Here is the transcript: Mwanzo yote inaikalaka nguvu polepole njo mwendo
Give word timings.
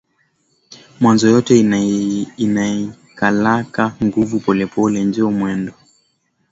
Mwanzo 0.99 1.29
yote 1.29 1.59
inaikalaka 2.37 3.95
nguvu 4.03 4.39
polepole 4.39 5.03
njo 5.03 5.31
mwendo 5.37 5.73